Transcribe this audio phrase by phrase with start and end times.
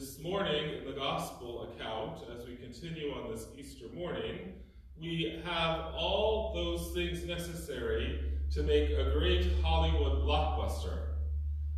[0.00, 4.54] This morning in the Gospel account, as we continue on this Easter morning,
[4.98, 8.18] we have all those things necessary
[8.54, 11.08] to make a great Hollywood blockbuster.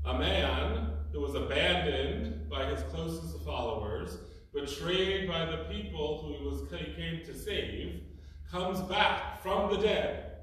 [0.04, 4.18] A man who was abandoned by his closest followers,
[4.54, 8.02] betrayed by the people who he, was, he came to save,
[8.48, 10.42] comes back from the dead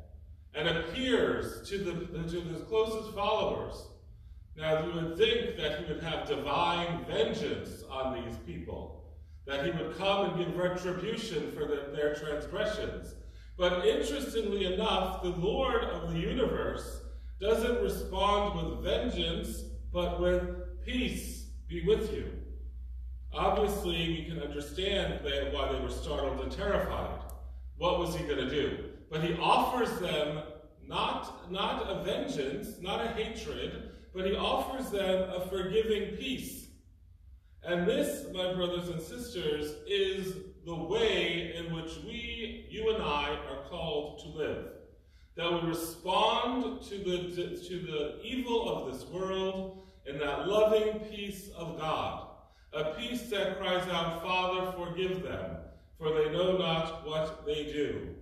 [0.54, 1.94] and appears to, the,
[2.30, 3.86] to his closest followers.
[4.60, 9.06] Now, you would think that he would have divine vengeance on these people,
[9.46, 13.16] that he would come and give retribution for the, their transgressions.
[13.58, 17.04] But interestingly enough, the Lord of the universe
[17.40, 22.30] doesn't respond with vengeance, but with peace be with you.
[23.34, 27.22] Obviously, we can understand why they were startled and terrified.
[27.78, 28.90] What was he going to do?
[29.10, 30.42] But he offers them
[30.86, 36.68] not, not a vengeance, not a hatred, but he offers them a forgiving peace.
[37.64, 40.34] And this, my brothers and sisters, is
[40.66, 44.66] the way in which we, you and I, are called to live.
[45.36, 51.50] That we respond to the, to the evil of this world in that loving peace
[51.56, 52.28] of God.
[52.74, 55.58] A peace that cries out, Father, forgive them,
[55.98, 58.16] for they know not what they do.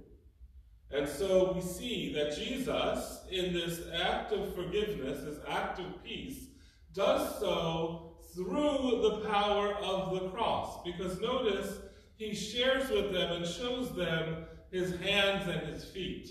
[0.91, 6.45] And so we see that Jesus, in this act of forgiveness, this act of peace,
[6.93, 10.81] does so through the power of the cross.
[10.83, 11.80] Because notice,
[12.15, 16.30] he shares with them and shows them his hands and his feet.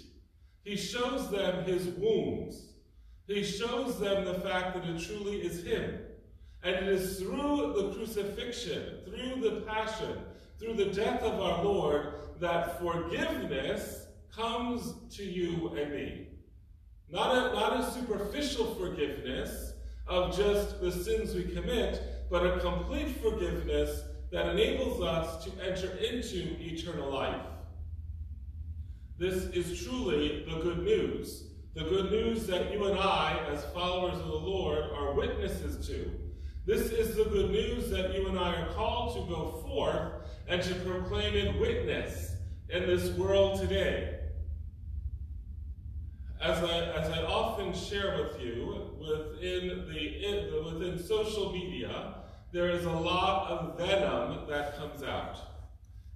[0.64, 2.72] He shows them his wounds.
[3.26, 5.98] He shows them the fact that it truly is him.
[6.62, 10.18] And it is through the crucifixion, through the passion,
[10.58, 14.05] through the death of our Lord, that forgiveness
[14.36, 16.26] comes to you and me.
[17.08, 19.72] Not a, not a superficial forgiveness
[20.06, 25.96] of just the sins we commit, but a complete forgiveness that enables us to enter
[25.96, 27.42] into eternal life.
[29.18, 31.44] This is truly the good news.
[31.74, 36.10] The good news that you and I, as followers of the Lord, are witnesses to.
[36.66, 40.62] This is the good news that you and I are called to go forth and
[40.62, 42.32] to proclaim in witness
[42.68, 44.18] in this world today.
[46.40, 52.14] As I, as I often share with you, within, the, within social media,
[52.52, 55.38] there is a lot of venom that comes out.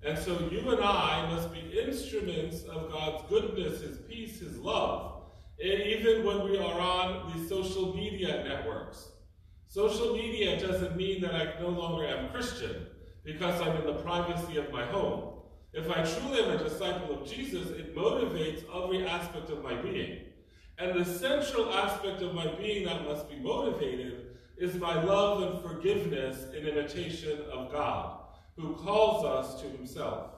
[0.02, 5.22] And so you and I must be instruments of God's goodness, His peace, His love,
[5.58, 9.08] even when we are on these social media networks.
[9.68, 12.86] Social media doesn't mean that I no longer am Christian
[13.24, 15.39] because I'm in the privacy of my home.
[15.72, 20.22] If I truly am a disciple of Jesus, it motivates every aspect of my being.
[20.78, 25.62] And the central aspect of my being that must be motivated is my love and
[25.62, 28.18] forgiveness in imitation of God,
[28.56, 30.32] who calls us to himself.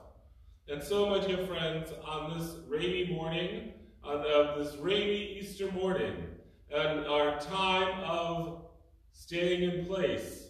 [0.69, 3.73] And so, my dear friends, on this rainy morning,
[4.05, 6.27] on this rainy Easter morning,
[6.71, 8.67] and our time of
[9.13, 10.49] staying in place,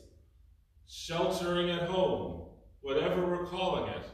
[0.88, 2.48] sheltering at home,
[2.81, 4.04] whatever we're calling it,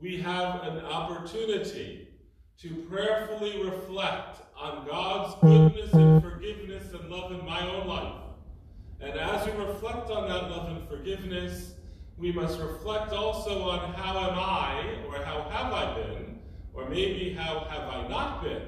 [0.00, 2.08] we have an opportunity
[2.58, 8.14] to prayerfully reflect on God's goodness and forgiveness and love in my own life.
[9.00, 11.74] And as we reflect on that love and forgiveness,
[12.16, 16.38] we must reflect also on how am I, or how have I been,
[16.74, 18.62] or maybe how have I not been,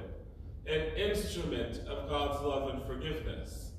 [0.66, 3.72] an instrument of God's love and forgiveness.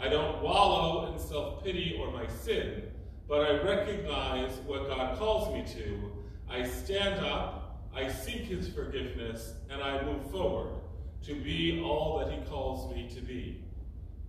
[0.00, 2.84] I don't wallow in self pity or my sin,
[3.28, 6.18] but I recognize what God calls me to.
[6.50, 10.80] I stand up, I seek His forgiveness, and I move forward
[11.24, 13.62] to be all that He calls me to be.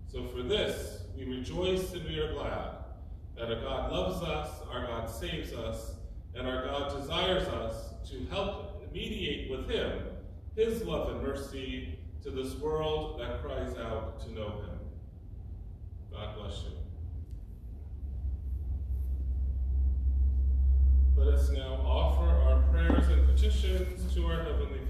[0.08, 2.72] So for this, we rejoice and we are glad
[3.38, 5.94] that our God loves us, our God saves us,
[6.36, 10.02] and our God desires us to help mediate with Him
[10.56, 14.80] His love and mercy to this world that cries out to know Him.
[16.12, 16.89] God bless you.
[21.20, 24.89] Let us now offer our prayers and petitions to our Heavenly Father.